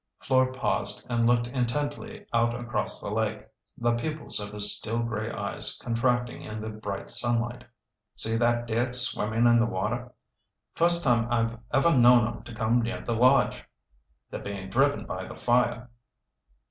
Fleur 0.17 0.51
paused 0.51 1.05
and 1.11 1.27
looked 1.27 1.45
intently 1.45 2.25
out 2.33 2.59
across 2.59 2.99
the 2.99 3.11
lake, 3.11 3.43
the 3.77 3.91
pupils 3.93 4.39
of 4.39 4.51
his 4.51 4.75
steel 4.75 4.97
gray 5.03 5.29
eyes 5.29 5.77
contracting 5.77 6.41
in 6.41 6.59
the 6.59 6.71
bright 6.71 7.11
sunlight. 7.11 7.65
"See 8.15 8.35
that 8.35 8.65
deer 8.65 8.91
swimmin' 8.93 9.45
in 9.45 9.59
the 9.59 9.67
water. 9.67 10.11
First 10.73 11.03
time 11.03 11.31
I've 11.31 11.59
ever 11.71 11.95
known 11.95 12.27
'em 12.27 12.41
to 12.45 12.55
come 12.55 12.81
near 12.81 13.01
the 13.01 13.13
lodge. 13.13 13.63
They're 14.31 14.41
being 14.41 14.71
driven 14.71 15.05
by 15.05 15.27
the 15.27 15.35
fire." 15.35 15.87